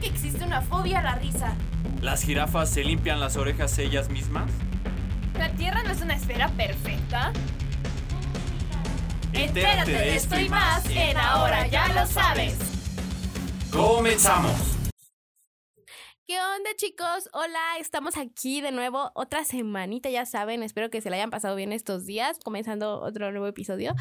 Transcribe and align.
que 0.00 0.08
existe 0.08 0.44
una 0.44 0.62
fobia 0.62 1.00
a 1.00 1.02
la 1.02 1.14
risa. 1.16 1.54
¿Las 2.00 2.22
jirafas 2.22 2.70
se 2.70 2.82
limpian 2.82 3.20
las 3.20 3.36
orejas 3.36 3.78
ellas 3.78 4.08
mismas? 4.08 4.50
¿La 5.38 5.50
Tierra 5.50 5.82
no 5.82 5.90
es 5.90 6.00
una 6.00 6.14
esfera 6.14 6.48
perfecta? 6.48 7.32
Entérate 9.32 9.92
de 9.92 10.16
esto 10.16 10.38
y 10.38 10.48
más 10.48 10.84
en 10.86 11.16
Ahora 11.16 11.66
Ya 11.66 11.88
Lo 11.88 12.06
Sabes. 12.06 12.56
¡Comenzamos! 13.70 14.79
¿Qué 16.30 16.38
onda 16.38 16.70
chicos? 16.76 17.28
Hola, 17.32 17.58
estamos 17.80 18.16
aquí 18.16 18.60
de 18.60 18.70
nuevo 18.70 19.10
otra 19.14 19.44
semanita, 19.44 20.10
ya 20.10 20.24
saben, 20.26 20.62
espero 20.62 20.88
que 20.88 21.00
se 21.00 21.10
la 21.10 21.16
hayan 21.16 21.30
pasado 21.30 21.56
bien 21.56 21.72
estos 21.72 22.06
días, 22.06 22.38
comenzando 22.38 23.00
otro 23.00 23.32
nuevo 23.32 23.48
episodio. 23.48 23.96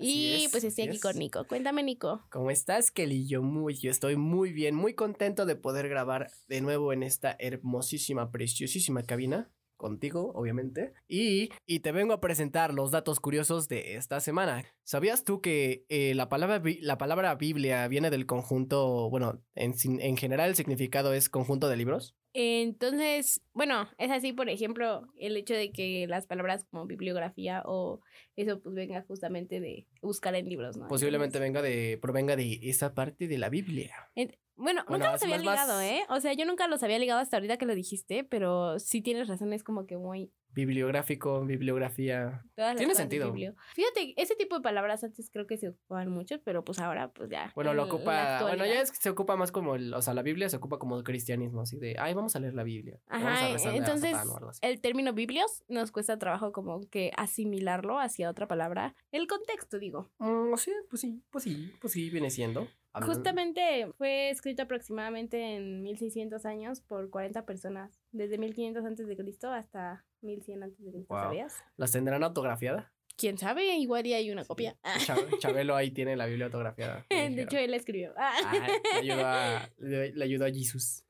y 0.00 0.42
es, 0.46 0.50
pues 0.50 0.64
estoy 0.64 0.86
aquí 0.88 0.96
es. 0.96 1.00
con 1.00 1.16
Nico. 1.16 1.44
Cuéntame 1.44 1.84
Nico. 1.84 2.26
¿Cómo 2.30 2.50
estás, 2.50 2.90
Kelly? 2.90 3.28
Yo 3.28 3.44
muy, 3.44 3.74
yo 3.74 3.92
estoy 3.92 4.16
muy 4.16 4.52
bien, 4.52 4.74
muy 4.74 4.94
contento 4.94 5.46
de 5.46 5.54
poder 5.54 5.88
grabar 5.88 6.32
de 6.48 6.60
nuevo 6.62 6.92
en 6.92 7.04
esta 7.04 7.36
hermosísima, 7.38 8.32
preciosísima 8.32 9.04
cabina. 9.04 9.48
Contigo, 9.78 10.32
obviamente. 10.34 10.92
Y, 11.08 11.50
y 11.64 11.80
te 11.80 11.92
vengo 11.92 12.12
a 12.12 12.20
presentar 12.20 12.74
los 12.74 12.90
datos 12.90 13.20
curiosos 13.20 13.68
de 13.68 13.94
esta 13.94 14.20
semana. 14.20 14.64
¿Sabías 14.82 15.24
tú 15.24 15.40
que 15.40 15.86
eh, 15.88 16.14
la, 16.14 16.28
palabra, 16.28 16.60
la 16.80 16.98
palabra 16.98 17.34
Biblia 17.36 17.86
viene 17.88 18.10
del 18.10 18.26
conjunto, 18.26 19.08
bueno, 19.08 19.40
en, 19.54 19.74
en 20.00 20.16
general 20.16 20.50
el 20.50 20.56
significado 20.56 21.14
es 21.14 21.30
conjunto 21.30 21.68
de 21.68 21.76
libros? 21.76 22.16
Entonces, 22.40 23.42
bueno, 23.52 23.88
es 23.98 24.10
así, 24.12 24.32
por 24.32 24.48
ejemplo, 24.48 25.08
el 25.18 25.36
hecho 25.36 25.54
de 25.54 25.72
que 25.72 26.06
las 26.06 26.26
palabras 26.26 26.64
como 26.70 26.86
bibliografía 26.86 27.62
o 27.66 28.00
eso 28.36 28.60
pues 28.60 28.76
venga 28.76 29.02
justamente 29.08 29.58
de 29.58 29.88
buscar 30.02 30.34
en 30.36 30.48
libros, 30.48 30.76
¿no? 30.76 30.86
Posiblemente 30.86 31.38
Entonces, 31.38 31.52
venga 31.52 31.62
de, 31.62 31.98
provenga 32.00 32.36
de 32.36 32.60
esa 32.62 32.94
parte 32.94 33.26
de 33.26 33.38
la 33.38 33.48
Biblia. 33.48 33.92
en- 34.14 34.36
bueno, 34.60 34.82
Bueno, 34.88 35.04
nunca 35.04 35.12
los 35.12 35.22
había 35.22 35.36
más- 35.36 35.44
ligado, 35.66 35.80
¿eh? 35.80 36.02
O 36.08 36.20
sea, 36.20 36.32
yo 36.32 36.44
nunca 36.44 36.66
los 36.66 36.82
había 36.82 36.98
ligado 36.98 37.20
hasta 37.20 37.36
ahorita 37.36 37.58
que 37.58 37.66
lo 37.66 37.76
dijiste, 37.76 38.24
pero 38.24 38.78
sí 38.80 39.02
tienes 39.02 39.28
razón, 39.28 39.52
es 39.52 39.62
como 39.62 39.86
que 39.86 39.96
muy... 39.96 40.32
Bibliográfico, 40.54 41.44
bibliografía. 41.44 42.42
Todas 42.56 42.76
Tiene 42.76 42.94
sentido. 42.94 43.32
Fíjate, 43.74 44.14
ese 44.16 44.34
tipo 44.34 44.56
de 44.56 44.62
palabras 44.62 45.04
antes 45.04 45.30
creo 45.30 45.46
que 45.46 45.56
se 45.56 45.68
ocupaban 45.68 46.10
mucho, 46.10 46.40
pero 46.42 46.64
pues 46.64 46.78
ahora 46.78 47.12
pues 47.12 47.30
ya. 47.30 47.52
Bueno, 47.54 47.74
lo 47.74 47.84
ocupa. 47.84 48.42
Bueno, 48.42 48.64
ya 48.66 48.80
es 48.80 48.90
que 48.90 48.98
se 48.98 49.10
ocupa 49.10 49.36
más 49.36 49.52
como 49.52 49.76
el. 49.76 49.94
O 49.94 50.02
sea, 50.02 50.14
la 50.14 50.22
Biblia 50.22 50.48
se 50.48 50.56
ocupa 50.56 50.78
como 50.78 50.96
el 50.96 51.04
cristianismo, 51.04 51.62
así 51.62 51.78
de. 51.78 51.96
Ay, 51.98 52.14
vamos 52.14 52.34
a 52.34 52.40
leer 52.40 52.54
la 52.54 52.64
Biblia. 52.64 53.00
vamos 53.08 53.26
a 53.26 53.30
Ajá, 53.32 53.52
rezarle 53.52 53.78
a 53.78 53.80
entonces 53.80 54.10
Satán 54.12 54.30
algo 54.36 54.48
así. 54.50 54.60
el 54.62 54.80
término 54.80 55.12
biblios 55.12 55.64
nos 55.68 55.92
cuesta 55.92 56.18
trabajo 56.18 56.52
como 56.52 56.80
que 56.88 57.12
asimilarlo 57.16 57.98
hacia 57.98 58.30
otra 58.30 58.48
palabra. 58.48 58.94
El 59.12 59.26
contexto, 59.26 59.78
digo. 59.78 60.10
Mm, 60.18 60.54
sí, 60.56 60.72
pues 60.90 61.00
sí, 61.00 61.22
pues 61.30 61.44
sí, 61.44 61.72
pues 61.80 61.92
sí, 61.92 62.10
viene 62.10 62.30
siendo. 62.30 62.66
Justamente 63.06 63.92
fue 63.96 64.30
escrito 64.30 64.62
aproximadamente 64.62 65.56
en 65.56 65.82
1600 65.82 66.44
años 66.46 66.80
por 66.80 67.10
40 67.10 67.44
personas, 67.46 68.00
desde 68.10 68.38
1500 68.38 68.84
antes 68.84 69.06
de 69.06 69.16
Cristo 69.16 69.50
hasta 69.50 70.04
1100 70.22 70.62
antes 70.62 70.82
de 70.84 70.90
Cristo, 70.92 71.12
Wow. 71.14 71.24
¿sabías? 71.24 71.54
¿Las 71.76 71.92
tendrán 71.92 72.22
autografiada? 72.24 72.92
¿Quién 73.16 73.36
sabe? 73.36 73.76
Igual 73.78 74.06
y 74.06 74.12
hay 74.14 74.30
una 74.30 74.44
copia. 74.44 74.76
Chab- 75.06 75.38
Chabelo 75.40 75.74
ahí 75.74 75.90
tiene 75.90 76.14
la 76.16 76.26
Biblia 76.26 76.46
autografiada. 76.46 77.04
de 77.10 77.16
dijeron. 77.16 77.38
hecho, 77.40 77.58
él 77.58 77.70
la 77.72 77.76
escribió. 77.76 78.12
Ah. 78.16 78.68
Le 79.02 79.12
ayudó 79.12 79.26
a, 79.26 79.68
le, 79.78 80.12
le 80.12 80.24
ayudó 80.24 80.44
a 80.44 80.50
Jesus. 80.52 81.04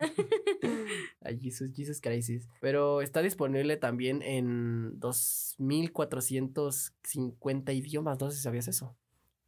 a 1.21 1.29
Jesus, 1.39 1.71
Jesus 1.77 2.01
Crisis. 2.01 2.49
Pero 2.63 3.03
está 3.03 3.21
disponible 3.21 3.77
también 3.77 4.23
en 4.23 4.99
2450 5.01 7.73
idiomas. 7.73 8.19
No 8.21 8.31
sé 8.31 8.37
si 8.39 8.43
sabías 8.43 8.69
eso. 8.69 8.97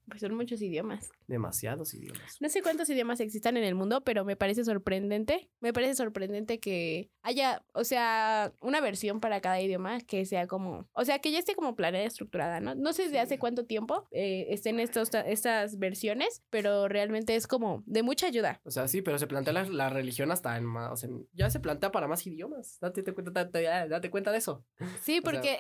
Pues 0.09 0.20
son 0.23 0.34
muchos 0.34 0.61
idiomas. 0.61 1.11
Demasiados 1.29 1.95
idiomas. 1.95 2.37
No 2.41 2.48
sé 2.48 2.62
cuántos 2.62 2.89
idiomas 2.91 3.20
existan 3.20 3.56
en 3.56 3.65
el 3.65 3.75
mundo, 3.77 4.03
pero 4.03 4.25
me 4.25 4.34
parece 4.37 4.65
sorprendente. 4.65 5.48
Me 5.61 5.73
parece 5.73 5.95
sorprendente 5.95 6.59
que 6.59 7.11
haya, 7.23 7.65
o 7.75 7.84
sea, 7.84 8.53
una 8.61 8.81
versión 8.81 9.20
para 9.20 9.41
cada 9.41 9.61
idioma 9.61 10.01
que 10.01 10.25
sea 10.27 10.47
como, 10.48 10.89
o 10.92 11.05
sea, 11.05 11.20
que 11.20 11.30
ya 11.30 11.39
esté 11.39 11.55
como 11.55 11.77
planeada 11.77 12.05
y 12.05 12.08
estructurada, 12.08 12.61
¿no? 12.61 12.74
No 12.74 12.92
sé 12.92 13.02
desde 13.05 13.14
Sí. 13.17 13.19
hace 13.19 13.39
cuánto 13.39 13.67
tiempo 13.67 14.08
eh, 14.11 14.47
estén 14.51 14.80
estos, 14.80 15.11
estas 15.27 15.79
versiones, 15.79 16.42
pero 16.51 16.89
realmente 16.89 17.36
es 17.36 17.47
como 17.47 17.83
de 17.86 18.03
mucha 18.03 18.27
ayuda. 18.27 18.61
O 18.64 18.70
sea, 18.70 18.89
sí, 18.89 19.03
pero 19.03 19.19
se 19.19 19.27
plantea 19.27 19.53
la, 19.53 19.64
la 19.64 19.91
religión 19.91 20.30
hasta 20.33 20.57
en 20.57 20.64
más. 20.64 20.91
O 20.92 20.97
sea, 20.97 21.08
ya 21.33 21.51
se 21.51 21.61
plantea 21.61 21.92
para 21.92 22.08
más 22.08 22.27
idiomas. 22.27 22.79
Date, 22.80 23.03
te 23.03 23.13
cuenta, 23.13 23.30
date, 23.30 23.63
date 23.63 24.11
cuenta 24.11 24.33
de 24.33 24.39
eso. 24.39 24.64
Sí, 25.03 25.19
O 25.19 25.23
sea, 25.23 25.23
porque, 25.23 25.58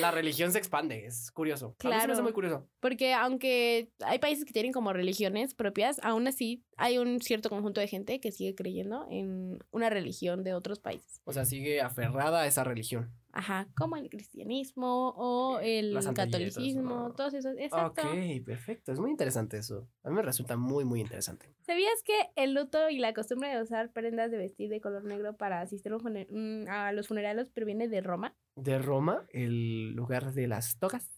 La 0.00 0.10
religión 0.10 0.52
se 0.52 0.58
expande, 0.58 1.06
es 1.06 1.30
curioso. 1.30 1.66
A 1.66 1.68
mí 1.70 1.74
se 1.82 1.88
me 1.88 1.94
hace 1.96 2.06
Claro. 2.06 2.22
muy 2.22 2.32
curioso. 2.32 2.68
porque 2.80 3.14
aunque 3.14 3.85
hay 4.04 4.18
países 4.18 4.44
que 4.44 4.52
tienen 4.52 4.72
como 4.72 4.92
religiones 4.92 5.54
propias, 5.54 5.98
aún 6.02 6.26
así 6.26 6.64
hay 6.76 6.98
un 6.98 7.20
cierto 7.20 7.48
conjunto 7.48 7.80
de 7.80 7.88
gente 7.88 8.20
que 8.20 8.32
sigue 8.32 8.54
creyendo 8.54 9.06
en 9.10 9.58
una 9.70 9.90
religión 9.90 10.44
de 10.44 10.54
otros 10.54 10.78
países. 10.78 11.20
O 11.24 11.32
sea, 11.32 11.44
sigue 11.44 11.80
aferrada 11.80 12.42
a 12.42 12.46
esa 12.46 12.64
religión. 12.64 13.10
Ajá, 13.32 13.68
como 13.76 13.96
el 13.96 14.08
cristianismo 14.08 15.10
o 15.10 15.58
el 15.60 15.90
todo 15.90 15.98
eso, 15.98 16.14
catolicismo, 16.14 17.12
todos 17.14 17.34
esos. 17.34 17.54
Exacto. 17.58 18.00
Ok, 18.00 18.44
perfecto. 18.46 18.92
Es 18.92 18.98
muy 18.98 19.10
interesante 19.10 19.58
eso. 19.58 19.86
A 20.04 20.08
mí 20.08 20.16
me 20.16 20.22
resulta 20.22 20.56
muy, 20.56 20.86
muy 20.86 21.02
interesante. 21.02 21.52
¿Sabías 21.66 22.02
que 22.02 22.14
el 22.34 22.54
luto 22.54 22.88
y 22.88 22.98
la 22.98 23.12
costumbre 23.12 23.50
de 23.50 23.60
usar 23.60 23.92
prendas 23.92 24.30
de 24.30 24.38
vestir 24.38 24.70
de 24.70 24.80
color 24.80 25.04
negro 25.04 25.36
para 25.36 25.60
asistir 25.60 25.92
a, 25.92 25.98
mm, 25.98 26.68
a 26.68 26.92
los 26.92 27.08
funerales 27.08 27.50
proviene 27.50 27.88
de 27.88 28.00
Roma? 28.00 28.34
De 28.54 28.78
Roma, 28.78 29.26
el 29.28 29.92
lugar 29.92 30.32
de 30.32 30.46
las 30.46 30.78
togas. 30.78 31.10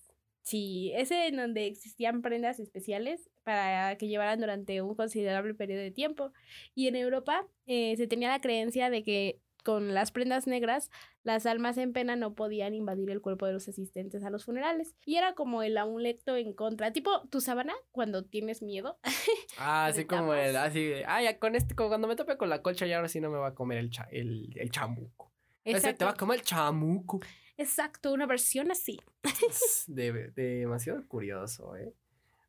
Sí, 0.48 0.92
ese 0.94 1.26
en 1.26 1.36
donde 1.36 1.66
existían 1.66 2.22
prendas 2.22 2.58
especiales 2.58 3.28
para 3.44 3.96
que 3.98 4.08
llevaran 4.08 4.40
durante 4.40 4.80
un 4.80 4.94
considerable 4.94 5.52
periodo 5.52 5.82
de 5.82 5.90
tiempo. 5.90 6.32
Y 6.74 6.88
en 6.88 6.96
Europa 6.96 7.46
eh, 7.66 7.94
se 7.98 8.06
tenía 8.06 8.30
la 8.30 8.40
creencia 8.40 8.88
de 8.88 9.02
que 9.04 9.40
con 9.62 9.92
las 9.92 10.10
prendas 10.10 10.46
negras 10.46 10.90
las 11.22 11.44
almas 11.44 11.76
en 11.76 11.92
pena 11.92 12.16
no 12.16 12.34
podían 12.34 12.74
invadir 12.74 13.10
el 13.10 13.20
cuerpo 13.20 13.44
de 13.44 13.52
los 13.52 13.68
asistentes 13.68 14.24
a 14.24 14.30
los 14.30 14.46
funerales. 14.46 14.96
Y 15.04 15.16
era 15.16 15.34
como 15.34 15.62
el 15.62 15.76
amuleto 15.76 16.34
en 16.34 16.54
contra, 16.54 16.94
tipo 16.94 17.28
tu 17.28 17.42
sábana 17.42 17.74
cuando 17.90 18.24
tienes 18.24 18.62
miedo. 18.62 18.98
Ah, 19.58 19.86
así 19.86 20.06
como 20.06 20.32
el, 20.32 20.56
así 20.56 20.82
de, 20.82 21.04
ah, 21.04 21.20
ya 21.22 21.38
con 21.38 21.56
este, 21.56 21.74
como 21.74 21.90
cuando 21.90 22.08
me 22.08 22.16
tope 22.16 22.38
con 22.38 22.48
la 22.48 22.62
colcha 22.62 22.86
ya 22.86 22.96
ahora 22.96 23.08
sí 23.08 23.20
no 23.20 23.28
me 23.28 23.36
va 23.38 23.48
a 23.48 23.54
comer 23.54 23.78
el, 23.78 23.90
cha- 23.90 24.08
el, 24.12 24.50
el 24.56 24.70
chamuco. 24.70 25.30
Ese 25.64 25.92
te 25.92 26.04
va 26.06 26.12
a 26.12 26.14
comer 26.14 26.38
el 26.38 26.44
chamuco. 26.44 27.20
Exacto, 27.58 28.12
una 28.12 28.26
versión 28.26 28.70
así. 28.70 28.98
De- 29.86 30.30
demasiado 30.34 31.06
curioso, 31.08 31.76
¿eh? 31.76 31.92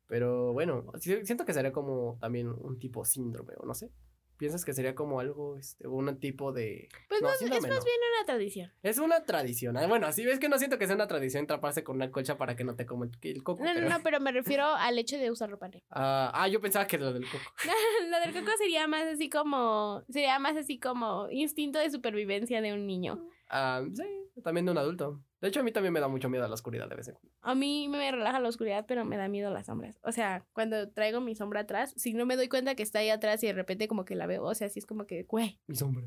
Pero 0.06 0.52
bueno, 0.52 0.86
siento 0.98 1.44
que 1.44 1.52
sería 1.52 1.72
como 1.72 2.16
también 2.20 2.48
un 2.48 2.78
tipo 2.78 3.04
síndrome, 3.04 3.54
o 3.58 3.66
no 3.66 3.74
sé. 3.74 3.90
¿Piensas 4.38 4.64
que 4.64 4.72
sería 4.72 4.94
como 4.94 5.20
algo, 5.20 5.58
este, 5.58 5.86
un 5.86 6.18
tipo 6.18 6.50
de... 6.52 6.88
Pues 7.10 7.20
No, 7.20 7.28
más- 7.28 7.42
es 7.42 7.50
más 7.50 7.60
no. 7.60 7.68
bien 7.68 7.76
una 8.16 8.24
tradición. 8.24 8.72
Es 8.82 8.98
una 8.98 9.22
tradición. 9.24 9.76
ah, 9.76 9.86
Bueno, 9.86 10.06
así 10.06 10.24
ves 10.24 10.38
que 10.40 10.48
no 10.48 10.56
siento 10.58 10.78
que 10.78 10.86
sea 10.86 10.94
una 10.96 11.06
tradición 11.06 11.46
traparse 11.46 11.84
con 11.84 11.96
una 11.96 12.10
colcha 12.10 12.38
para 12.38 12.56
que 12.56 12.64
no 12.64 12.74
te 12.74 12.86
coma 12.86 13.04
el, 13.04 13.12
el 13.30 13.42
coco. 13.44 13.62
No, 13.62 13.68
no, 13.68 13.74
pero- 13.74 13.88
no, 13.90 14.02
pero 14.02 14.20
me 14.20 14.32
refiero 14.32 14.64
al 14.64 14.98
hecho 14.98 15.18
de 15.18 15.30
usar 15.30 15.50
ropa 15.50 15.68
negra. 15.68 15.86
Ah, 15.90 16.32
ah, 16.34 16.48
yo 16.48 16.58
pensaba 16.60 16.86
que 16.86 16.96
lo 16.96 17.12
del 17.12 17.24
coco. 17.30 17.52
Lo 18.10 18.18
del 18.20 18.32
coco 18.32 18.56
sería 18.56 18.86
más 18.88 19.02
así 19.02 19.28
como, 19.28 20.02
sería 20.08 20.38
más 20.38 20.56
así 20.56 20.78
como 20.80 21.28
instinto 21.30 21.78
de 21.78 21.90
supervivencia 21.90 22.62
de 22.62 22.72
un 22.72 22.86
niño. 22.86 23.28
Ah, 23.50 23.82
sí, 23.92 24.04
también 24.42 24.64
de 24.66 24.72
un 24.72 24.78
adulto. 24.78 25.20
De 25.40 25.48
hecho, 25.48 25.60
a 25.60 25.62
mí 25.62 25.72
también 25.72 25.92
me 25.94 26.00
da 26.00 26.08
mucho 26.08 26.28
miedo 26.28 26.46
la 26.46 26.52
oscuridad 26.54 26.86
de 26.88 26.96
vez 26.96 27.08
en 27.08 27.14
cuando. 27.14 27.30
A 27.40 27.54
mí 27.54 27.88
me 27.88 28.10
relaja 28.12 28.38
la 28.40 28.48
oscuridad, 28.50 28.84
pero 28.86 29.06
me 29.06 29.16
da 29.16 29.26
miedo 29.26 29.50
las 29.50 29.66
sombras. 29.66 29.98
O 30.02 30.12
sea, 30.12 30.44
cuando 30.52 30.90
traigo 30.90 31.20
mi 31.22 31.34
sombra 31.34 31.60
atrás, 31.60 31.94
si 31.96 32.12
no 32.12 32.26
me 32.26 32.36
doy 32.36 32.48
cuenta 32.48 32.74
que 32.74 32.82
está 32.82 32.98
ahí 32.98 33.08
atrás 33.08 33.42
y 33.42 33.46
de 33.46 33.54
repente 33.54 33.88
como 33.88 34.04
que 34.04 34.14
la 34.14 34.26
veo, 34.26 34.44
o 34.44 34.54
sea, 34.54 34.68
sí 34.68 34.78
es 34.78 34.84
como 34.86 35.06
que, 35.06 35.22
güey. 35.24 35.58
Mi 35.66 35.74
sombra. 35.76 36.06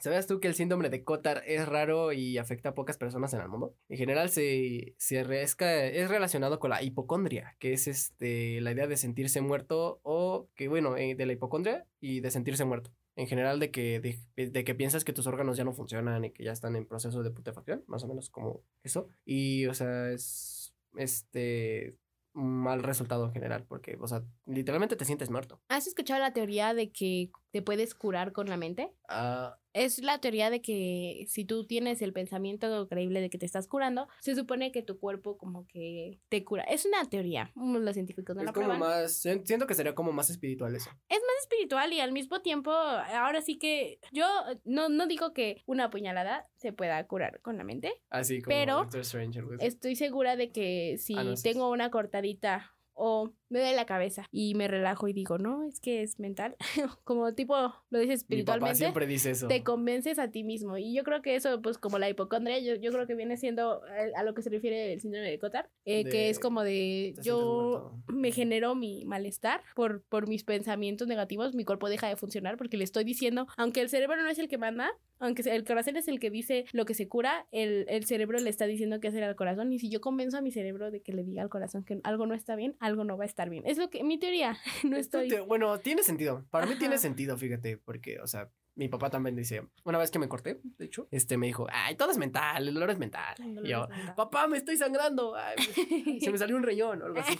¿Sabías 0.00 0.26
tú 0.28 0.38
que 0.40 0.46
el 0.48 0.54
síndrome 0.54 0.88
de 0.88 1.02
Cotard 1.04 1.42
es 1.46 1.66
raro 1.68 2.12
y 2.12 2.38
afecta 2.38 2.70
a 2.70 2.74
pocas 2.74 2.96
personas 2.96 3.34
en 3.34 3.40
el 3.40 3.48
mundo? 3.48 3.74
En 3.88 3.98
general 3.98 4.30
se, 4.30 4.94
se 4.98 5.24
re- 5.24 5.42
es, 5.42 5.56
es 5.60 6.08
relacionado 6.08 6.60
con 6.60 6.70
la 6.70 6.80
hipocondria, 6.82 7.56
que 7.58 7.72
es 7.72 7.88
este, 7.88 8.60
la 8.60 8.70
idea 8.72 8.86
de 8.86 8.96
sentirse 8.96 9.40
muerto 9.40 9.98
o 10.04 10.48
que, 10.54 10.68
bueno, 10.68 10.96
eh, 10.96 11.16
de 11.16 11.26
la 11.26 11.32
hipocondria 11.32 11.86
y 12.00 12.20
de 12.20 12.30
sentirse 12.30 12.64
muerto. 12.64 12.90
En 13.16 13.26
general 13.26 13.60
de 13.60 13.70
que, 13.70 14.00
de, 14.00 14.50
de 14.50 14.64
que 14.64 14.74
piensas 14.74 15.04
que 15.04 15.12
tus 15.12 15.26
órganos 15.26 15.56
ya 15.56 15.64
no 15.64 15.72
funcionan 15.72 16.24
y 16.24 16.30
que 16.30 16.44
ya 16.44 16.52
están 16.52 16.74
en 16.76 16.86
proceso 16.86 17.22
de 17.22 17.30
putrefacción, 17.30 17.84
más 17.86 18.02
o 18.04 18.08
menos 18.08 18.28
como 18.30 18.62
eso. 18.82 19.08
Y, 19.24 19.66
o 19.66 19.74
sea, 19.74 20.10
es 20.10 20.74
este 20.96 21.96
mal 22.32 22.82
resultado 22.82 23.26
en 23.26 23.32
general, 23.32 23.64
porque, 23.68 23.96
o 24.00 24.08
sea, 24.08 24.24
literalmente 24.46 24.96
te 24.96 25.04
sientes 25.04 25.30
muerto. 25.30 25.60
¿Has 25.68 25.86
escuchado 25.86 26.18
la 26.20 26.32
teoría 26.32 26.74
de 26.74 26.90
que 26.90 27.30
te 27.52 27.62
puedes 27.62 27.94
curar 27.94 28.32
con 28.32 28.48
la 28.48 28.56
mente? 28.56 28.90
Ah, 29.08 29.56
Es 29.72 30.00
la 30.02 30.18
teoría 30.20 30.50
de 30.50 30.60
que 30.60 31.26
si 31.28 31.44
tú 31.44 31.64
tienes 31.64 32.02
el 32.02 32.12
pensamiento 32.12 32.88
creíble 32.88 33.20
de 33.20 33.30
que 33.30 33.38
te 33.38 33.46
estás 33.46 33.68
curando, 33.68 34.08
se 34.20 34.34
supone 34.34 34.72
que 34.72 34.82
tu 34.82 34.98
cuerpo 34.98 35.38
como 35.38 35.68
que 35.68 36.18
te 36.28 36.44
cura. 36.44 36.64
Es 36.64 36.84
una 36.84 37.04
teoría, 37.08 37.52
los 37.54 37.94
científicos 37.94 38.34
no 38.34 38.42
es 38.42 38.46
la 38.46 38.52
como 38.52 38.66
prueban. 38.66 38.80
más, 38.80 39.12
siento 39.12 39.68
que 39.68 39.74
sería 39.74 39.94
como 39.94 40.10
más 40.10 40.28
espiritual 40.28 40.74
eso. 40.74 40.90
Es 41.08 41.20
espiritual 41.40 41.92
y 41.92 42.00
al 42.00 42.12
mismo 42.12 42.40
tiempo, 42.40 42.70
ahora 42.72 43.40
sí 43.40 43.58
que 43.58 43.98
yo 44.12 44.26
no, 44.64 44.88
no 44.88 45.06
digo 45.06 45.32
que 45.32 45.62
una 45.66 45.90
puñalada 45.90 46.48
se 46.56 46.72
pueda 46.72 47.06
curar 47.06 47.40
con 47.40 47.56
la 47.56 47.64
mente. 47.64 48.02
Así 48.10 48.40
como 48.40 48.56
Pero 48.56 48.76
Doctor 48.76 49.00
Strange. 49.00 49.42
Estoy 49.60 49.96
segura 49.96 50.36
de 50.36 50.52
que 50.52 50.96
si 50.98 51.16
Ah, 51.16 51.24
no, 51.24 51.36
sí, 51.36 51.42
tengo 51.42 51.70
una 51.70 51.90
cortadita 51.90 52.74
o 52.94 53.32
me 53.48 53.60
duele 53.60 53.76
la 53.76 53.86
cabeza 53.86 54.26
y 54.30 54.54
me 54.54 54.68
relajo 54.68 55.08
y 55.08 55.12
digo, 55.12 55.38
no, 55.38 55.64
es 55.64 55.80
que 55.80 56.02
es 56.02 56.18
mental, 56.18 56.56
como 57.04 57.34
tipo 57.34 57.54
lo 57.90 57.98
dices 57.98 58.26
Mi 58.28 58.42
papá 58.42 58.70
espiritualmente, 58.70 58.78
siempre 58.78 59.06
dice 59.06 59.30
eso. 59.30 59.48
te 59.48 59.62
convences 59.62 60.18
a 60.18 60.30
ti 60.30 60.44
mismo. 60.44 60.76
Y 60.78 60.94
yo 60.94 61.04
creo 61.04 61.22
que 61.22 61.36
eso, 61.36 61.60
pues 61.62 61.78
como 61.78 61.98
la 61.98 62.08
hipocondria, 62.08 62.58
yo, 62.58 62.74
yo 62.76 62.92
creo 62.92 63.06
que 63.06 63.14
viene 63.14 63.36
siendo 63.36 63.82
a, 63.84 64.20
a 64.20 64.22
lo 64.22 64.34
que 64.34 64.42
se 64.42 64.50
refiere 64.50 64.92
el 64.92 65.00
síndrome 65.00 65.30
de 65.30 65.38
Cotard, 65.38 65.66
eh, 65.84 66.04
que 66.04 66.30
es 66.30 66.38
como 66.38 66.62
de 66.62 67.14
yo 67.22 67.92
me 68.08 68.32
genero 68.32 68.74
mi 68.74 69.04
malestar 69.04 69.60
por, 69.74 70.02
por 70.02 70.28
mis 70.28 70.44
pensamientos 70.44 71.08
negativos, 71.08 71.54
mi 71.54 71.64
cuerpo 71.64 71.88
deja 71.88 72.08
de 72.08 72.16
funcionar 72.16 72.56
porque 72.56 72.76
le 72.76 72.84
estoy 72.84 73.04
diciendo, 73.04 73.46
aunque 73.56 73.80
el 73.80 73.88
cerebro 73.88 74.16
no 74.16 74.28
es 74.28 74.38
el 74.38 74.48
que 74.48 74.58
manda, 74.58 74.90
aunque 75.18 75.42
el 75.42 75.64
corazón 75.64 75.96
es 75.96 76.08
el 76.08 76.18
que 76.18 76.30
dice 76.30 76.64
lo 76.72 76.84
que 76.84 76.94
se 76.94 77.08
cura, 77.08 77.46
el, 77.52 77.86
el 77.88 78.04
cerebro 78.04 78.38
le 78.38 78.50
está 78.50 78.66
diciendo 78.66 79.00
qué 79.00 79.08
hacer 79.08 79.24
al 79.24 79.36
corazón. 79.36 79.72
Y 79.72 79.78
si 79.78 79.88
yo 79.88 80.00
convenzo 80.00 80.38
a 80.38 80.40
mi 80.40 80.50
cerebro 80.50 80.90
de 80.90 81.00
que 81.00 81.12
le 81.12 81.24
diga 81.24 81.42
al 81.42 81.48
corazón 81.48 81.84
que 81.84 82.00
algo 82.02 82.26
no 82.26 82.34
está 82.34 82.56
bien, 82.56 82.76
algo 82.80 83.04
no 83.04 83.16
va 83.16 83.24
a 83.24 83.26
estar 83.26 83.33
bien. 83.50 83.64
Es 83.66 83.78
lo 83.78 83.90
que 83.90 84.02
mi 84.04 84.18
teoría. 84.18 84.56
No 84.84 84.96
Esto 84.96 85.20
estoy. 85.20 85.40
bueno, 85.46 85.78
tiene 85.80 86.02
sentido. 86.02 86.44
Para 86.50 86.66
mí 86.66 86.76
tiene 86.76 86.98
sentido, 86.98 87.36
fíjate, 87.36 87.78
porque, 87.78 88.20
o 88.20 88.26
sea, 88.26 88.50
mi 88.76 88.88
papá 88.88 89.08
también 89.10 89.36
dice, 89.36 89.62
una 89.84 89.98
vez 89.98 90.10
que 90.10 90.18
me 90.18 90.28
corté, 90.28 90.60
de 90.62 90.84
hecho, 90.84 91.06
este 91.10 91.36
me 91.36 91.46
dijo, 91.46 91.66
ay, 91.70 91.96
todo 91.96 92.10
es 92.10 92.18
mental, 92.18 92.66
el 92.68 92.74
dolor 92.74 92.90
es 92.90 92.98
mental. 92.98 93.34
Y 93.62 93.68
yo, 93.68 93.88
papá, 94.16 94.48
me 94.48 94.56
estoy 94.56 94.76
sangrando, 94.76 95.36
ay, 95.36 95.56
se 96.20 96.30
me 96.30 96.38
salió 96.38 96.56
un 96.56 96.62
riñón 96.64 97.02
o 97.02 97.06
algo 97.06 97.20
así. 97.20 97.38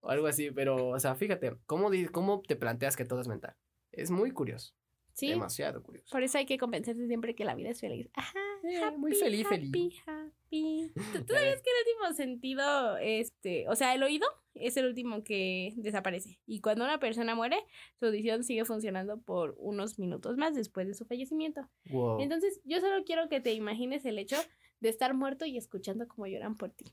o 0.00 0.10
algo 0.10 0.26
así, 0.26 0.50
pero, 0.50 0.88
o 0.88 0.98
sea, 0.98 1.14
fíjate, 1.14 1.56
¿cómo, 1.66 1.90
¿cómo 2.10 2.42
te 2.42 2.56
planteas 2.56 2.96
que 2.96 3.04
todo 3.04 3.20
es 3.20 3.28
mental? 3.28 3.56
Es 3.92 4.10
muy 4.10 4.30
curioso, 4.32 4.74
sí, 5.12 5.28
demasiado 5.28 5.82
curioso. 5.82 6.08
por 6.10 6.22
eso 6.22 6.38
hay 6.38 6.46
que 6.46 6.58
convencerse 6.58 7.06
siempre 7.06 7.34
que 7.34 7.44
la 7.44 7.54
vida 7.54 7.70
es 7.70 7.80
feliz. 7.80 8.08
Ajá. 8.14 8.38
Eh, 8.64 8.90
muy 8.96 9.14
feliz, 9.14 9.46
happy, 9.46 9.70
feliz. 9.70 10.02
happy. 10.06 10.92
¿Tú, 10.94 11.24
tú 11.24 11.34
sabías 11.34 11.62
que 11.62 11.70
el 11.70 11.86
último 11.86 12.14
sentido, 12.14 12.96
este, 12.98 13.68
o 13.68 13.74
sea, 13.74 13.94
el 13.94 14.02
oído 14.02 14.26
es 14.54 14.76
el 14.76 14.86
último 14.86 15.24
que 15.24 15.72
desaparece? 15.76 16.38
Y 16.46 16.60
cuando 16.60 16.84
una 16.84 16.98
persona 16.98 17.34
muere, 17.34 17.56
su 17.98 18.06
audición 18.06 18.44
sigue 18.44 18.64
funcionando 18.64 19.20
por 19.20 19.54
unos 19.58 19.98
minutos 19.98 20.36
más 20.36 20.54
después 20.54 20.86
de 20.86 20.94
su 20.94 21.04
fallecimiento. 21.04 21.68
Wow. 21.90 22.20
Entonces, 22.20 22.60
yo 22.64 22.80
solo 22.80 23.04
quiero 23.04 23.28
que 23.28 23.40
te 23.40 23.52
imagines 23.52 24.04
el 24.04 24.18
hecho 24.18 24.36
de 24.80 24.88
estar 24.88 25.14
muerto 25.14 25.46
y 25.46 25.56
escuchando 25.56 26.06
cómo 26.08 26.26
lloran 26.26 26.56
por 26.56 26.70
ti. 26.70 26.92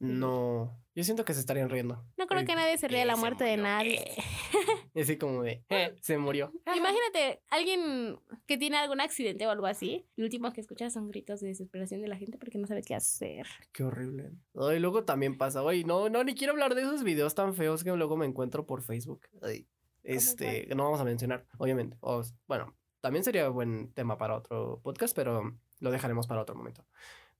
No, 0.00 0.80
yo 0.94 1.02
siento 1.02 1.24
que 1.24 1.34
se 1.34 1.40
estarían 1.40 1.70
riendo. 1.70 2.04
No 2.16 2.26
creo 2.26 2.44
que 2.44 2.54
nadie 2.54 2.78
se 2.78 2.86
ría 2.88 3.00
de 3.00 3.04
la 3.04 3.16
muerte 3.16 3.44
de 3.44 3.56
nadie. 3.56 4.04
Y 4.94 5.02
así 5.02 5.16
como 5.16 5.44
de, 5.44 5.62
eh, 5.68 5.94
se 6.00 6.18
murió. 6.18 6.50
Imagínate, 6.76 7.40
alguien 7.50 8.18
que 8.46 8.58
tiene 8.58 8.78
algún 8.78 9.00
accidente 9.00 9.46
o 9.46 9.50
algo 9.50 9.66
así, 9.66 10.06
lo 10.16 10.24
último 10.24 10.52
que 10.52 10.60
escuchas 10.60 10.92
son 10.92 11.08
gritos 11.08 11.38
de 11.38 11.48
desesperación 11.48 12.00
de 12.00 12.08
la 12.08 12.16
gente 12.16 12.36
porque 12.36 12.58
no 12.58 12.66
sabe 12.66 12.82
qué 12.82 12.96
hacer. 12.96 13.46
Qué 13.70 13.84
horrible. 13.84 14.32
Y 14.54 14.78
luego 14.80 15.04
también 15.04 15.38
pasa, 15.38 15.62
oye, 15.62 15.84
no, 15.84 16.08
no, 16.08 16.24
ni 16.24 16.34
quiero 16.34 16.52
hablar 16.52 16.74
de 16.74 16.82
esos 16.82 17.04
videos 17.04 17.36
tan 17.36 17.54
feos 17.54 17.84
que 17.84 17.94
luego 17.94 18.16
me 18.16 18.26
encuentro 18.26 18.66
por 18.66 18.82
Facebook. 18.82 19.20
Ay, 19.40 19.68
este, 20.02 20.66
no 20.74 20.82
vamos 20.82 21.00
a 21.00 21.04
mencionar, 21.04 21.46
obviamente. 21.58 21.96
O, 22.00 22.24
bueno, 22.48 22.74
también 23.00 23.22
sería 23.22 23.48
buen 23.50 23.92
tema 23.92 24.18
para 24.18 24.36
otro 24.36 24.80
podcast, 24.82 25.14
pero 25.14 25.56
lo 25.78 25.90
dejaremos 25.92 26.26
para 26.26 26.42
otro 26.42 26.56
momento. 26.56 26.84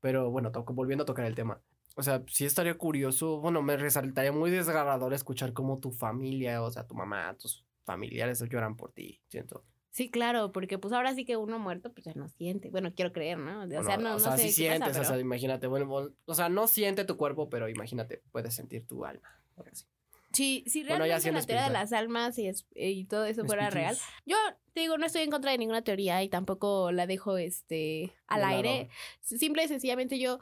Pero 0.01 0.31
bueno, 0.31 0.53
volviendo 0.53 1.03
a 1.03 1.07
tocar 1.07 1.25
el 1.25 1.35
tema. 1.35 1.61
O 1.99 2.03
sea, 2.05 2.23
sí 2.29 2.45
estaría 2.47 2.79
curioso, 2.79 3.41
bueno, 3.41 3.61
me 3.61 3.77
resaltaría 3.77 4.31
muy 4.31 4.53
desgarrador 4.53 5.13
escuchar 5.15 5.53
cómo 5.53 5.81
tu 5.81 5.91
familia, 5.91 6.63
o 6.63 6.71
sea, 6.71 6.87
tu 6.87 6.95
mamá, 6.95 7.37
tus 7.37 7.67
familiares 7.85 8.41
lloran 8.49 8.77
por 8.77 8.93
ti, 8.93 9.21
siento. 9.27 9.65
Sí, 9.91 10.09
claro, 10.09 10.53
porque 10.53 10.79
pues 10.79 10.93
ahora 10.95 11.13
sí 11.17 11.25
que 11.25 11.37
uno 11.37 11.59
muerto 11.59 11.93
pues 11.93 12.05
ya 12.05 12.13
no 12.15 12.29
siente. 12.29 12.71
Bueno, 12.71 12.95
quiero 12.95 13.13
creer, 13.13 13.39
¿no? 13.39 13.65
O 13.65 13.83
sea, 13.83 13.97
no, 13.97 14.13
no 14.17 14.37
sé 14.37 14.49
sí 14.49 14.63
qué 14.63 14.69
pasa, 14.79 14.85
sientes, 14.85 14.99
o 15.01 15.05
sea, 15.05 15.19
imagínate, 15.19 15.67
bueno, 15.67 16.13
o 16.25 16.35
sea, 16.35 16.49
no 16.49 16.69
siente 16.69 17.05
tu 17.05 17.17
cuerpo, 17.17 17.51
pero 17.51 17.69
imagínate, 17.69 18.23
puedes 18.31 18.55
sentir 18.55 18.87
tu 18.87 19.05
alma. 19.05 19.29
así. 19.69 19.85
Sí, 20.33 20.63
si 20.69 20.85
Bueno, 20.85 21.05
ya 21.07 21.19
realmente 21.19 21.23
siendo 21.23 21.41
la 21.41 21.47
teoría 21.47 21.65
de 21.65 21.71
las 21.73 21.93
almas 21.93 22.39
y, 22.39 22.47
es- 22.47 22.65
y 22.77 23.07
todo 23.07 23.25
eso 23.25 23.45
fuera 23.45 23.71
real. 23.71 23.97
Yo 24.25 24.37
te 24.73 24.81
digo, 24.81 24.99
no 24.99 25.07
estoy 25.07 25.23
en 25.23 25.31
contra 25.33 25.51
de 25.51 25.59
ninguna 25.59 25.83
teoría 25.83 26.23
y 26.23 26.29
tampoco 26.29 26.93
la 26.93 27.09
dejo 27.09 27.39
este 27.39 28.13
al 28.29 28.45
aire. 28.45 28.89
Simple 29.21 29.65
y 29.65 29.69
sencillamente 29.69 30.21
yo, 30.21 30.39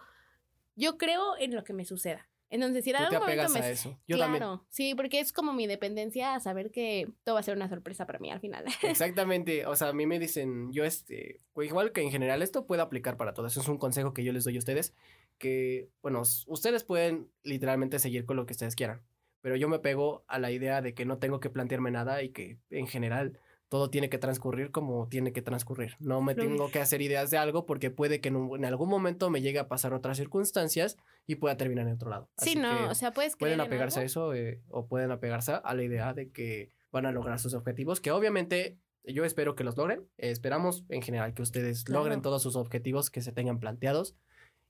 yo 0.77 0.99
creo 0.99 1.37
en 1.39 1.55
lo 1.55 1.65
que 1.65 1.73
me 1.73 1.85
suceda. 1.85 2.29
Entonces, 2.49 2.85
si 2.85 2.91
en 2.91 2.97
algún 2.97 3.19
momento 3.19 3.53
me... 3.53 3.61
a 3.61 3.71
eso. 3.71 3.99
Yo 4.07 4.17
claro, 4.17 4.39
también. 4.39 4.61
sí, 4.71 4.95
porque 4.95 5.19
es 5.19 5.33
como 5.33 5.53
mi 5.53 5.67
dependencia 5.67 6.35
a 6.35 6.41
saber 6.41 6.71
que 6.71 7.09
todo 7.25 7.35
va 7.35 7.41
a 7.41 7.43
ser 7.43 7.57
una 7.57 7.69
sorpresa 7.69 8.07
para 8.07 8.21
mí 8.21 8.31
al 8.31 8.41
final. 8.41 8.65
Exactamente. 8.83 9.67
O 9.67 9.75
sea, 9.75 9.89
a 9.89 9.93
mí 9.93 10.07
me 10.07 10.19
dicen, 10.19 10.73
yo 10.73 10.85
este, 10.85 11.41
igual 11.57 11.93
que 11.93 12.03
en 12.03 12.11
general 12.11 12.43
esto 12.43 12.67
puede 12.67 12.83
aplicar 12.83 13.17
para 13.17 13.35
todos. 13.35 13.57
Es 13.57 13.69
un 13.69 13.79
consejo 13.79 14.15
que 14.15 14.23
yo 14.23 14.33
les 14.33 14.45
doy 14.45 14.57
a 14.57 14.61
ustedes. 14.61 14.95
Que, 15.39 15.89
bueno, 16.03 16.23
ustedes 16.47 16.85
pueden 16.85 17.31
literalmente 17.43 17.99
seguir 17.99 18.25
con 18.25 18.37
lo 18.37 18.47
que 18.47 18.53
ustedes 18.53 18.77
quieran. 18.77 19.03
Pero 19.41 19.57
yo 19.57 19.69
me 19.69 19.81
pego 19.81 20.25
a 20.29 20.39
la 20.39 20.51
idea 20.51 20.83
de 20.83 20.95
que 20.95 21.05
no 21.05 21.19
tengo 21.19 21.41
que 21.41 21.51
plantearme 21.51 21.91
nada 21.91 22.23
y 22.23 22.31
que 22.31 22.59
en 22.71 22.87
general 22.87 23.41
todo 23.69 23.91
tiene 23.91 24.09
que 24.09 24.19
transcurrir 24.19 24.71
como 24.71 25.09
tiene 25.09 25.33
que 25.33 25.43
transcurrir. 25.43 25.97
No 25.99 26.21
me 26.23 26.35
tengo 26.35 26.71
que 26.71 26.79
hacer 26.81 27.03
ideas 27.03 27.31
de 27.31 27.39
algo 27.39 27.67
porque 27.67 27.91
puede 27.91 28.21
que 28.21 28.29
en, 28.29 28.37
un- 28.37 28.59
en 28.59 28.65
algún 28.65 28.89
momento 28.89 29.29
me 29.31 29.43
llegue 29.43 29.59
a 29.59 29.67
pasar 29.69 29.93
otras 29.93 30.17
circunstancias 30.17 30.97
y 31.27 31.35
pueda 31.37 31.57
terminar 31.57 31.87
en 31.89 31.95
otro 31.95 32.09
lado. 32.11 32.29
sí, 32.39 32.51
Así 32.51 32.59
no, 32.59 32.77
que 32.79 32.85
o 32.85 32.95
sea, 32.95 33.11
puedes 33.13 33.37
pueden 33.37 33.61
apegarse 33.61 34.01
a 34.01 34.03
eso 34.05 34.35
eh, 34.35 34.61
o 34.69 34.87
pueden 34.87 35.11
apegarse 35.11 35.53
a 35.63 35.75
la 35.75 35.83
idea 35.83 36.15
de 36.15 36.31
que 36.31 36.71
van 36.93 37.07
a 37.07 37.13
lograr 37.13 37.39
sus 37.41 37.55
objetivos, 37.55 38.01
que 38.01 38.13
obviamente 38.13 38.79
yo 39.05 39.25
espero 39.25 39.55
que 39.57 39.65
los 39.65 39.77
logren. 39.77 40.01
Eh, 40.19 40.31
esperamos 40.31 40.85
en 40.89 41.03
general 41.03 41.35
que 41.35 41.43
ustedes 41.43 41.85
Claro. 41.85 42.01
logren 42.03 42.23
todos 42.23 42.43
sus 42.43 42.55
objetivos 42.57 43.11
que 43.11 43.21
se 43.21 43.33
tengan 43.33 43.59
planteados 43.59 44.15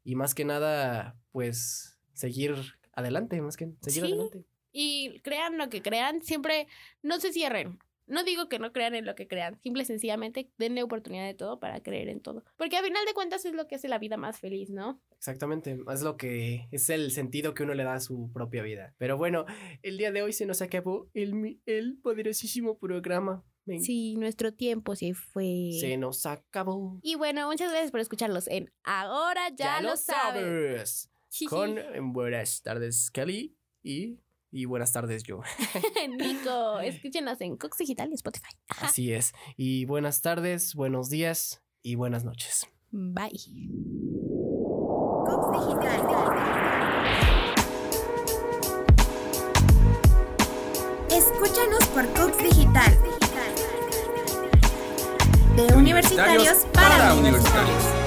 y 0.05 0.15
más 0.15 0.35
que 0.35 0.45
nada, 0.47 1.17
pues 1.33 1.99
seguir 2.15 2.55
adelante, 2.93 3.41
más 3.43 3.57
que 3.59 3.69
seguir 3.83 4.07
Sí. 4.07 4.13
adelante. 4.13 4.45
Y 4.73 5.21
crean 5.21 5.57
lo 5.59 5.69
que 5.71 5.81
crean, 5.83 6.21
siempre 6.23 6.67
no 7.03 7.19
se 7.21 7.33
cierren. 7.33 7.79
No 8.07 8.23
digo 8.25 8.49
que 8.49 8.59
no 8.59 8.73
crean 8.73 8.95
en 8.95 9.05
lo 9.05 9.15
que 9.15 9.27
crean, 9.27 9.61
simple 9.63 9.83
y 9.83 9.87
sencillamente 9.87 10.51
denle 10.59 10.83
oportunidad 10.83 11.27
de 11.27 11.35
todo 11.35 11.59
para 11.59 11.81
creer 11.81 12.09
en 12.09 12.21
todo. 12.21 12.45
Porque 12.57 12.77
al 12.77 12.85
final 12.85 13.05
de 13.05 13.15
cuentas 13.15 13.45
es 13.45 13.53
lo 13.55 13.67
que 13.67 13.75
hace 13.75 13.89
la 13.89 13.99
vida 13.99 14.17
más 14.17 14.39
feliz, 14.39 14.71
¿no? 14.71 15.01
Exactamente, 15.17 15.77
es 15.93 16.03
lo 16.03 16.17
que 16.17 16.69
es 16.71 16.89
el 16.91 17.11
sentido 17.11 17.53
que 17.55 17.65
uno 17.65 17.75
le 17.75 17.83
da 17.85 17.95
a 17.95 18.01
su 18.01 18.31
propia 18.33 18.63
vida. 18.63 18.95
Pero 18.99 19.17
bueno, 19.17 19.45
el 19.83 19.99
día 19.99 20.13
de 20.13 20.23
hoy 20.23 20.33
se 20.33 20.47
nos 20.47 20.63
acabó 20.63 21.09
el, 21.15 21.61
el 21.67 21.99
poderosísimo 21.99 22.79
programa. 22.79 23.45
Me- 23.65 23.81
Sí, 23.81 24.15
nuestro 24.17 24.55
tiempo 24.55 24.95
se 24.95 25.13
fue. 25.15 25.71
Se 25.81 25.97
nos 25.97 26.25
acabó. 26.27 27.01
Y 27.03 27.17
bueno, 27.17 27.49
muchas 27.49 27.71
gracias 27.71 27.91
por 27.91 27.99
escucharlos 27.99 28.47
en 28.47 28.71
Ahora 28.85 29.49
ya, 29.57 29.81
lo 29.83 29.97
sabes. 29.97 31.11
Con 31.49 31.77
buenas 32.13 32.63
tardes, 32.63 33.11
Kelly. 33.11 33.57
Y, 33.83 34.19
y 34.51 34.65
buenas 34.65 34.93
tardes, 34.93 35.23
yo. 35.23 35.41
Nico, 36.19 36.81
escúchenos 36.81 37.41
en 37.41 37.57
Cox 37.57 37.79
Digital 37.79 38.11
y 38.11 38.15
Spotify. 38.15 38.51
Ajá. 38.69 38.87
Así 38.87 39.13
es. 39.13 39.33
Y 39.57 39.85
buenas 39.85 40.21
tardes, 40.21 40.75
buenos 40.75 41.11
días 41.11 41.63
y 41.83 41.95
buenas 41.95 42.25
noches. 42.25 42.67
Bye. 42.91 43.31
Cox 45.27 45.67
Digital. 45.67 46.57
Escúchanos 51.11 51.87
por 51.95 52.07
Cox 52.15 52.39
Digital. 52.39 52.99
De 55.57 55.75
universitarios 55.75 56.67
para 56.75 57.15
universitarios. 57.15 58.06